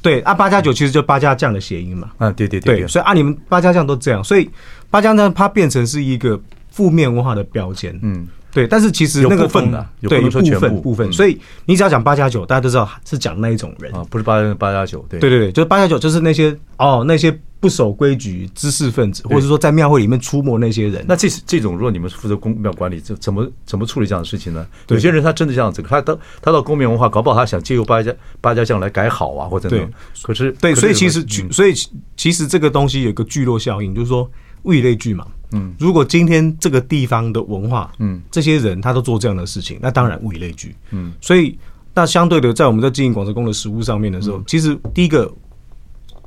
[0.00, 2.10] 对啊，八加九其实就八加将的谐音嘛。
[2.18, 4.50] 嗯，对对对，所以啊你们八加将都这样，所以
[4.90, 7.98] 八加将它变成是一个负面文化的标签。
[8.02, 8.26] 嗯。
[8.54, 10.94] 对，但是其实那个分的，对部分部。
[10.94, 13.92] 分，所以你只要讲八加九，大家都知道是讲那一种人。
[13.92, 15.18] 啊，不是八八加九，对。
[15.18, 21.04] 对对对，就是八加九，就是那些哦那些不守规矩知识分子，或者说在庙会里面出没那些人。
[21.08, 24.64] 那这这种，如果你们是负责宫庙管理，这怎么怎么处理这样的事情呢？
[24.88, 29.88] 有些人他真的这样子，他到他到公庙文化，搞不好他想借由八加八加将来改好啊，或者对。
[30.22, 31.74] 可是对，所以其实所以
[32.16, 34.30] 其实这个东西有个聚落效应，就是说
[34.62, 35.26] 物以类聚嘛。
[35.54, 41.56] 嗯，如果今天这个地方的文化，嗯，这些人他都做这样的事情，那当然物以类聚，嗯，所以
[41.94, 45.32] 那相对的，在我们在经营广州工的食物上面的时候，其实第一个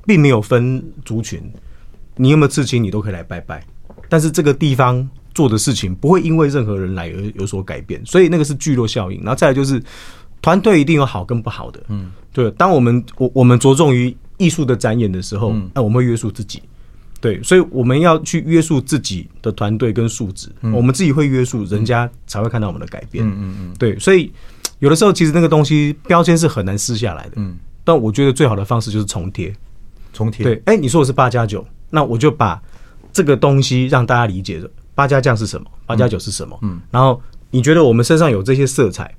[0.05, 1.41] 并没有分族群，
[2.15, 3.61] 你有没有刺青，你都可以来拜拜，
[4.07, 9.19] 但是这个地方做的事情不会因为任何人来而有所改变，所以那个是聚落效应。
[9.19, 9.83] 然后再来就是
[10.41, 12.49] 团队一定有好跟不好的，嗯，对。
[12.51, 16.61] 当我们我我们着重于艺术的展演的时候，那我们会约束自己。
[17.27, 23.27] 对，所以我们要去约束自己的团队跟素质，我们自己会约束，人家才会看到我们的改变。
[23.27, 24.31] 嗯嗯嗯，对，所以
[24.79, 27.31] 有的时候其实那个东西标签是很难撕下来的。
[27.35, 29.53] 嗯，但我觉得最好的方式就是重贴，
[30.13, 30.43] 重贴。
[30.43, 32.61] 对，哎，你说我是八加九，那我就把
[33.11, 36.57] 这个东西让大家理解的，八加酱是什么，八加九是什么。
[36.61, 39.13] 嗯，然后你觉得我们身上有这些色彩。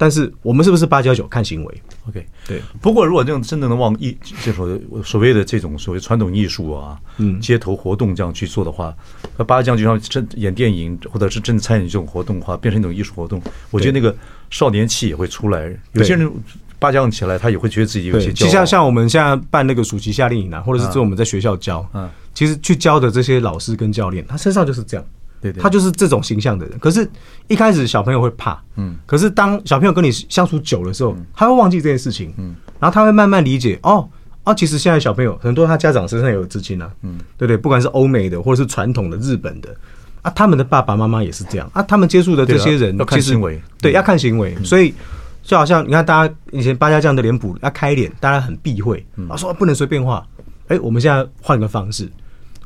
[0.00, 2.62] 但是我们是不是八加九看行为？OK，对。
[2.80, 4.66] 不过如果这种真正的往艺，就说
[5.04, 8.96] 所谓的这种所谓传统艺术啊，嗯，街头活动这样去做的话，
[9.36, 14.16] 那八家将就像真演电影或者是真的参与这种活动的话，变成一种艺术活动，我觉得那个
[14.48, 15.70] 少年气也会出来。
[15.92, 16.32] 有些人
[16.78, 18.32] 八家将起来，他也会觉得自己有些。
[18.32, 25.06] 就像像我们现在办那个暑期夏令营啊，或者是说我们在学校教，嗯，其实去教的这些老师跟教练，他身上就是这样。
[25.40, 26.78] 对，对，他就是这种形象的人。
[26.78, 27.08] 可是，
[27.48, 28.96] 一开始小朋友会怕，嗯。
[29.06, 32.54] 可是，当小朋友跟你相处久的时候，他会忘记这件事情，嗯。
[32.78, 34.08] 然后他会慢慢理解，哦，
[34.44, 39.74] 啊，其实现在小朋友很多，他家长身上也有资金啊，嗯，对对，不管是欧美的或者是传统的日本的，
[40.22, 41.82] 啊，他们的爸爸妈妈也是这样啊。
[41.82, 44.56] 他们接触的这些人，要看行为，对，要看行为。
[44.64, 44.94] 所以，
[45.42, 50.26] 就好像你看，大家以前八家将的脸谱要开脸，大家很避讳，啊，说不能随便画。
[50.68, 52.10] 哎，我们现在换个方式，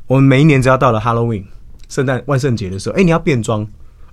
[0.06, 1.44] 我们每一年只要到了 Halloween。
[1.88, 3.62] 圣诞万圣节的时候，哎、欸，你要变装，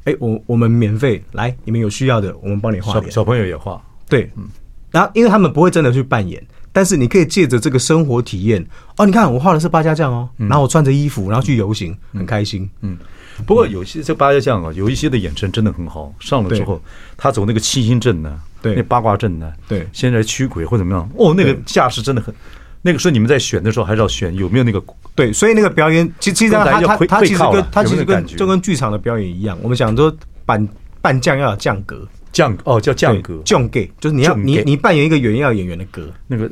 [0.03, 3.12] 哎、欸，我我们免费来，你们有需要的，我们帮你画脸。
[3.12, 4.47] 小朋友也画，对，嗯。
[4.91, 8.65] 然后，因为他们不会真的去扮演，但是你可以借着这个生活体验，
[8.97, 12.69] 哦，你看我画的是八家将哦，嗯、然后我穿着衣服，然后去游行，嗯、很开心。
[12.81, 12.97] 嗯。
[13.45, 16.79] 不过有些这八家将啊，有一些的眼神真的很好，上了之后，
[17.15, 22.36] 他走那个七星阵呢，对，那八卦阵呢，对，现在驱鬼或怎么样，哦，那个架势真的很。
[22.84, 29.58] 那个时候你们在选的时候，还是要选有没有那个对，所以那个表演，其其实他他他其实跟他其实跟就跟剧场的表演一样。
[29.62, 30.13] 我们想说
[30.45, 30.67] 扮
[31.02, 36.50] 扮将要有将格，将哦叫将格，将格就是你要你你扮演一个演员要演员的格，那个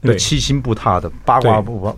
[0.00, 1.96] 那个七星不踏的八卦不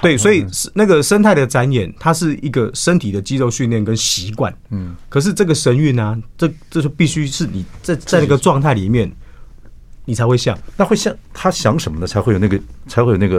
[0.00, 0.44] 对，所以
[0.74, 4.52] 那个生态的展演，它是一个身体的肌肉训练跟习惯。
[4.70, 9.10] 嗯，可是这个神韵呢，这这就必须是你在在那个状态里面。
[10.04, 12.08] 你才会像，那会像他想什么呢？
[12.08, 13.38] 才会有那个，才会有那个，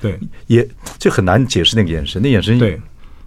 [0.00, 0.66] 对，也
[0.98, 2.80] 就很难解释那个眼神，那眼神，对，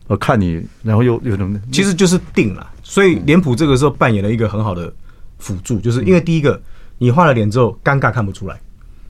[0.07, 1.59] 我看你，然后又有什么？
[1.71, 2.71] 其实就是定了。
[2.81, 4.93] 所以脸谱这个时候扮演了一个很好的
[5.39, 6.61] 辅助，就是因为第一个，
[6.97, 8.59] 你画了脸之后，尴尬看不出来，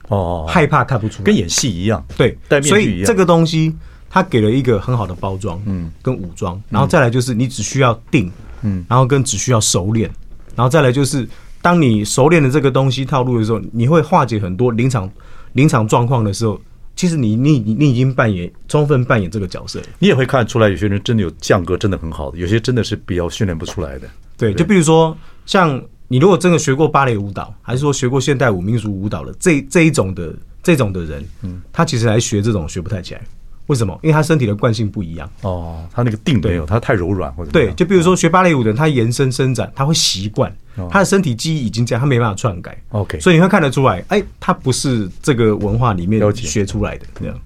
[0.08, 3.04] 哦，害怕看不出来，跟演戏一样，对，戴面具一样。
[3.04, 3.74] 所以这个东西，
[4.08, 8.30] 它给了一个很好的包装，嗯，跟武装，然后再来就是你只需要定，
[8.62, 10.10] 嗯，然后跟只需要熟练，
[10.54, 11.28] 然后再来就是。
[11.64, 15.10] 当你熟练的这个东西套路的时候，你会化解很多临场
[15.54, 16.60] 临场状况的时候，
[16.96, 19.80] 其实你你你已经扮演充分扮演这个角色。
[19.98, 24.08] 你也会看出来，有些人真的有降格，真的很好的；有些真的是比较训练不出来的。
[24.36, 33.22] 对，就比如说像你如果真的学过芭蕾舞蹈，还是说学过现代舞、民族舞蹈的这这一种的这种的人，嗯，他其实来学这种学不太起来。
[33.66, 33.98] 为什么？
[34.02, 35.30] 因为他身体的惯性不一样。
[35.42, 37.72] 哦，他那个定没有，他太柔软或者对。
[37.72, 40.54] 就比如说学芭蕾舞的人，他延伸伸展，他会习惯，
[40.90, 42.76] 他的身体记忆已经这样，他没办法篡改。
[42.90, 47.38] OK，所以你会看得出来，哎，他不是这个文化里面学出来的这样。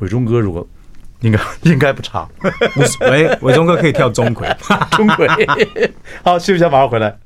[0.00, 0.66] 伟忠哥，如果
[1.20, 2.28] 应该 应该不差。
[3.00, 4.54] 喂，伟忠哥可以跳钟馗，
[4.96, 5.90] 钟馗。
[6.22, 7.18] 好，休息一下，马上回来。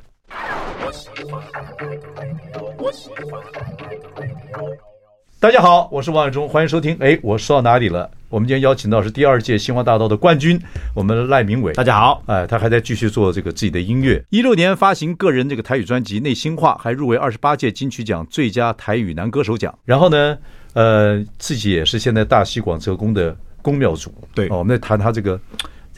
[5.44, 6.96] 大家好，我是王伟忠，欢迎收听。
[7.00, 8.10] 哎，我说到哪里了？
[8.30, 10.58] 我们今天邀请到是第二届星光大道的冠军，
[10.94, 11.70] 我们的赖明伟。
[11.74, 14.24] 大家好，哎，他还在继续做这个自己的音乐。
[14.30, 19.78] 一六年发行个人这个台语专辑《内心话》，还入围二十八届金曲奖最佳台语男歌手奖。
[19.84, 20.38] 然后呢，
[20.72, 24.14] 呃，自己也是现在大溪广泽宫的宫庙主。
[24.34, 25.38] 对，哦，我们在谈他这个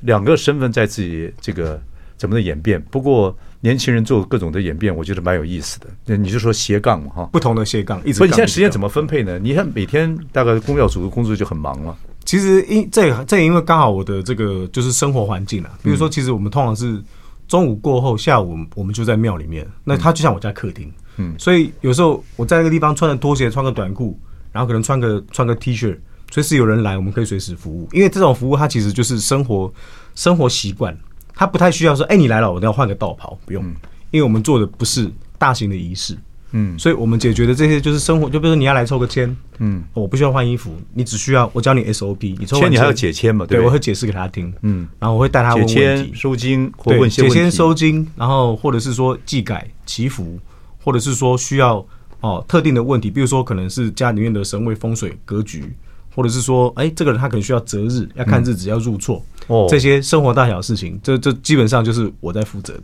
[0.01, 1.81] 两个身份在自己这个
[2.17, 2.83] 怎么的演变。
[2.91, 3.33] 不过。
[3.61, 5.87] 年轻人做各种的演变，我觉得蛮有意思的。
[6.05, 8.19] 那你就说斜杠嘛，哈，不同的斜杠，一直。
[8.19, 9.38] 所以你现在时间怎么分配呢？
[9.38, 11.97] 你看每天大概宫庙组的工作就很忙了。
[12.25, 17.01] 其实因这这因为刚好我的这个就是生活环境啊，比如说，其实我们通常是
[17.47, 19.64] 中午过后，下午我们就在庙里面。
[19.85, 24.19] 那它就像我家客厅，嗯，所以有时候我在那个地方穿着拖鞋，穿个短裤，
[24.51, 25.97] 然后可能穿个穿个 T 恤，
[26.33, 27.88] 随时有人来，我们可以随时服务。
[27.92, 29.73] 因为这种服务它其实就是生活
[30.16, 30.99] 生活习惯，
[31.37, 33.62] 它不太需要说，哎，你来了，我都要换个道袍，不用。
[34.11, 36.16] 因为我们做的不是大型的仪式，
[36.53, 43.44] 嗯，所以我们解决的这些就是生活，就比如说你要来抽个签，嗯，我不需要换衣服，你只需要我教你 SOP，你抽签你还要解签嘛？
[43.44, 50.38] 对，我会解释给他听，嗯，然后我会带他问问题、收金或问解签收金，然后或者是说祭改祈福，
[50.83, 51.85] 或者是说需要
[52.20, 55.70] 哦特定的问题，比如说可能是家里面的神位风水格局，
[56.14, 62.83] 或者是说哎这个人他可能需要择日，要看日子要入错，哦，这些生活大小事情，这这基本上就是我在负责的。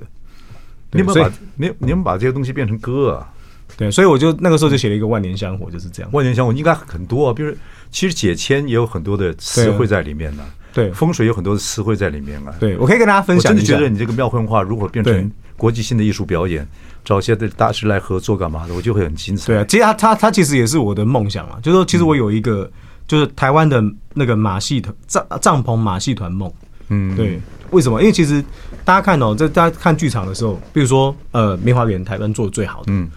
[0.92, 3.28] 你有没有把你你们把这些东西变成歌啊？
[3.76, 6.10] 对，所以我就那个时候就写了一个万年香火，就是这样。
[6.12, 7.54] 万年香火应该很多啊，比如
[7.90, 10.44] 其实解签也有很多的词汇在里面呢。
[10.74, 12.54] 对，风水有很多的词汇在里面啊。
[12.60, 13.52] 对，我可以跟大家分享。
[13.52, 16.66] 我真的觉得你这个庙会文化如果变成国际性的艺术表演，
[17.04, 19.46] 找一些的大师来合作干嘛的，我就会很精彩。
[19.46, 22.70] 对啊，其实他他他其实也是我的梦想啊，就是说其实我有一个
[23.12, 26.50] 就是台湾的那个马戏团帐帐篷马戏团梦。
[26.88, 27.38] 嗯，对。
[27.70, 28.00] 为什么？
[28.00, 28.42] 因为其实
[28.86, 33.10] 大家看哦，在大家看剧场的时候，比如说呃，梅花园台湾做的最好的，嗯，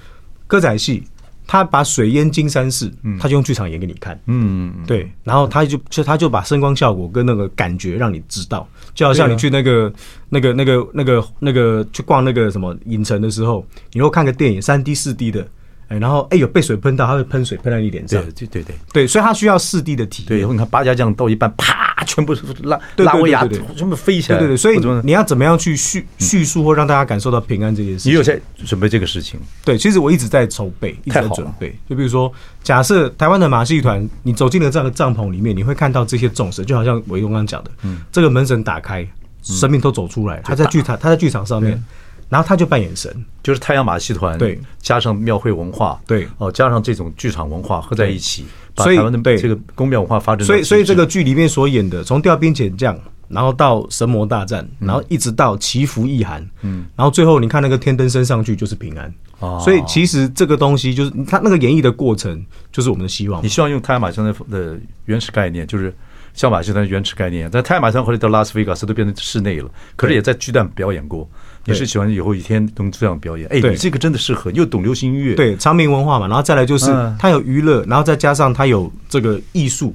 [0.48, 1.02] 歌仔戏，
[1.48, 9.94] 他把水淹金山寺，嗯，他就用剧场演给你看，嗯嗯对，然后他就就他就把声光效果跟那个感觉让你知道，就好像你去那个
[10.28, 15.48] 那个那个那个那个去逛那个什么影城的时候，你如果看个电影三 D 四 D 的。
[15.88, 18.22] 哎，然后哎，有被水喷到，它会喷水喷在你脸上。
[18.24, 20.28] 对对对对，所以它需要四 D 的体验。
[20.28, 24.40] 对，你看八家将到一半，啪，全部拉拉威亚全部飞起来。
[24.40, 28.12] 对对对，所以你要怎么样去叙叙述或让大家感受到平安这件事情？
[28.12, 29.40] 你有在准备这个事情？
[29.64, 31.78] 对，其实我一直在筹备，一直在准备。
[31.88, 32.32] 就比如说，
[32.64, 39.08] 假设台湾的马戏团，你走进了这样的帐篷里面，你会看到这些众神，就好像伟东刚刚讲的，嗯，这个门神打开，
[39.44, 41.82] 生命都走出来，他在剧场，他在剧场上面。
[42.30, 50.46] 然后他就扮演神，就是太阳马戏团，对，加上庙会文化，对，哦，加上这种剧场文化合在一起，把台湾的这个宫庙文化发展。
[50.46, 59.14] 所以，所以这个剧里面所演的，从调兵遣将，然后到神魔大战，然后一直到祈福意涵，嗯，然后最后你看那个天灯升上去就是平安。
[59.40, 63.44] 哦，所以其实这个东西就是他那个演绎的过程，就是我们的希望。
[63.44, 65.94] 你希望用太阳马戏团的原始概念，就是
[66.36, 71.28] 像马戏团的原始概念，但太阳马戏团后来到拉斯维加斯都变成室内了，可是也在巨蛋表演过。
[71.66, 79.92] 也是喜欢以后一天能这样表演，哎，你这个真的适合，又懂流行音乐，对，长明文化嘛，然后再来就是它有娱乐，然后再加上它有这个艺术，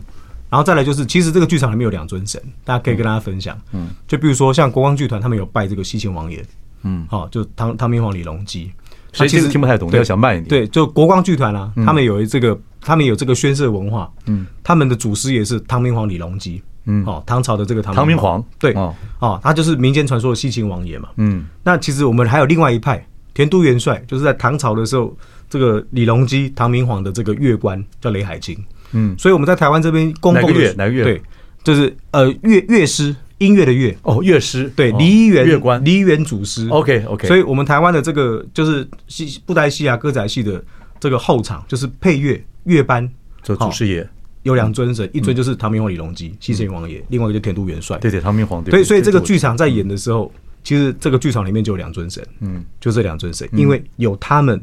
[0.48, 6.44] 然后再来就是，其实这个剧场里面有两尊神，大家可以跟大家分享，嗯，就比如说像国光剧团，他们有拜这个西秦王爷，
[6.82, 8.68] 嗯，好，就唐唐明皇李隆基，
[9.12, 16.62] 所以其实听不太懂，要想慢一点，对，就国光剧团啊，他们有这个，他们有这个宣社文化，嗯，他们的祖师也是唐明皇李隆基。
[16.86, 21.10] 嗯，哦，唐朝的这个唐唐明皇，对，哦，哦，他就是民间传说的西秦王爷嘛。
[21.16, 25.14] 嗯，那其实我们还有另外一派，田都元帅，就是在唐朝的时候，
[25.48, 28.56] 这个李隆基、唐明皇的这个乐官叫雷海清。
[28.92, 31.04] 嗯，所以我们在台湾这边公共乐，哪个乐？
[31.04, 31.22] 对，
[31.62, 33.94] 就是呃乐乐师，音乐的乐。
[34.02, 36.66] 哦，乐师，对，梨园乐官，梨园祖师。
[36.70, 40.64] OK OK，所以我们台湾的这个就是戏布袋戏啊、歌仔戏的
[40.98, 43.08] 这个后场，就是配乐乐班，
[43.42, 44.08] 这祖师爷。
[44.42, 47.98] 有两尊神，一尊就是唐明皇李隆基，西秦王爷；另外一个就天都元帅。
[47.98, 48.64] 对对，唐明皇。
[48.64, 50.32] 对，所以这个剧场在演的时候，
[50.64, 54.58] 其实这个剧场里面就有两尊神，嗯，就这两尊神，因为有他们，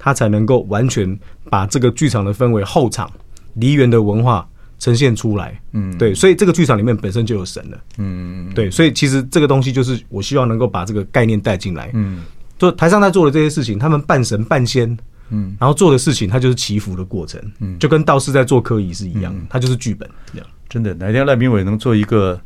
[0.00, 1.16] 他才能够完全
[1.48, 3.08] 把这个剧场的氛围、后场
[3.54, 4.44] 梨园的文化
[4.80, 5.60] 呈现出来。
[5.74, 7.80] 嗯，对，所以这个剧场里面本身就有神了。
[7.98, 11.88] 嗯，对，所以其实这个东西就是我希望能够把这个概念带进来。
[11.94, 12.24] 嗯，
[12.58, 14.98] 就台上在做的这些事情，他们半神半仙。
[15.30, 20.46] 嗯，然后做的事情，它就是祈福的过程，嗯，就跟道士在做科仪是一样，它就是剧本这样。
[20.68, 22.40] 真的，哪天赖明伟能做一个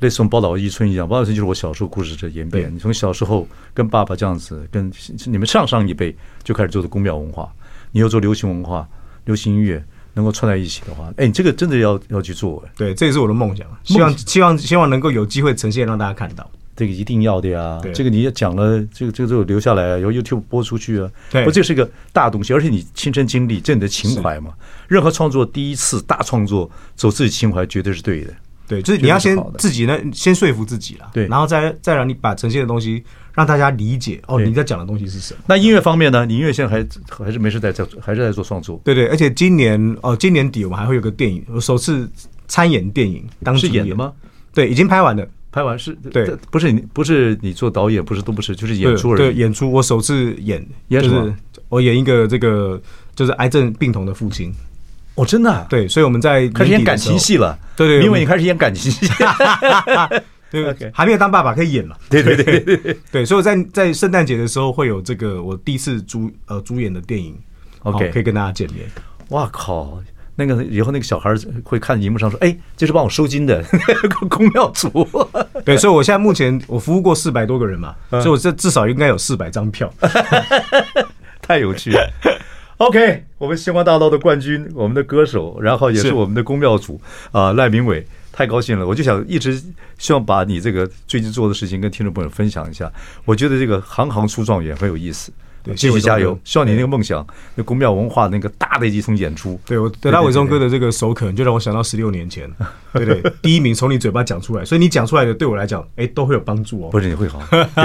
[0.00, 2.74] 类似我们《宝岛一村》一样，《宝岛一村》就是我小时候故事的演变。
[2.74, 4.92] 你从小时候跟爸爸这样子，跟
[5.26, 7.50] 你们上上一辈就开始做的宫庙文化，
[7.92, 8.86] 你又做流行文化、
[9.24, 9.82] 流行音乐，
[10.14, 12.62] 能够串在一起的话，哎，你这个真的要要去做。
[12.76, 16.50] 对，这也是我的梦想，希望希望希望能够有机会呈现让大家看到。
[16.80, 21.10] 这个一定要的呀，这个你也讲了，这个这个就留下来，由 YouTube 播出去啊。
[21.30, 24.54] 对，不，这是一个大东西，而且你亲身经历，这你的情怀嘛。
[24.88, 28.32] 任何创作第一次大创作，走自己情怀绝对是对的。
[28.66, 33.04] 对，就是你要先自己呢，先说服自己了，对，然后再再让你把呈现的东西
[33.34, 34.22] 让大家理解。
[34.26, 35.40] 哦，你在讲的东西是什么？
[35.46, 36.24] 那音乐方面呢？
[36.24, 36.88] 你音乐现在还
[37.26, 38.80] 还是没事在做，还是在做创作？
[38.82, 42.10] 对对，而且今年哦，今年底我们还会有个电影，我首次
[42.48, 44.14] 参演电影，当是演的吗？
[44.54, 49.18] 对，已经拍完了，拍完是，对，不是你不是你做导演，不是都不是，就是演出而已。
[49.18, 51.22] 对，演出我首次演，演什么？
[51.22, 51.34] 就是
[51.68, 52.80] 我演一个这个
[53.14, 54.52] 就是癌症病童的父亲。
[55.16, 55.66] 哦，真的、啊？
[55.68, 57.58] 对，所以我们在开始演感情戏了。
[57.76, 59.06] 对对，因为你开始演感情戏，
[60.50, 60.90] 对，okay.
[60.92, 61.98] 还没有当爸爸可以演了。
[62.08, 67.36] 对对对对 对，所以在在圣诞节的时候会有这个我第一次主呃主演的电影
[67.82, 68.84] ，OK，可以跟大家见面。
[69.28, 70.02] 哇靠，
[70.40, 73.62] 那个以后那个小孩会看荧幕上说，哎，这是帮我收金的
[74.30, 74.88] 宫庙主。
[75.64, 79.92] 对，所以我现在目前我服务过四百多个人嘛，所以我这至少应该有四百张票，
[81.42, 82.10] 太有趣了。
[82.78, 86.98] OK，我们星光大道的冠军，我们的歌手，然后也是我们的宫庙主
[87.30, 88.86] 啊，赖明伟，太高兴了！
[88.86, 89.62] 我就想一直
[89.98, 92.90] 希望把你这个最近做的事情跟听众朋友分享一下。
[93.26, 95.30] 我觉得这个行行出状元很有意思，
[95.62, 96.38] 对，继续加油！
[96.44, 99.60] 希望你那个梦想，那古庙文化那个大的一场演出。
[99.66, 102.50] 对，我得到伟忠哥的这个首肯，就让我想到十六年前，
[102.92, 106.90] 对对，第一名从你嘴巴讲出来，所以你讲出来的对我来讲，哎，都会有帮助哦。
[106.90, 107.40] 不是你会好，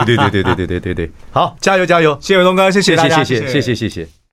[0.06, 2.18] 对对对对对对对对对，好，加油加油！
[2.22, 4.16] 谢谢伟忠哥，谢谢谢谢谢谢谢谢谢。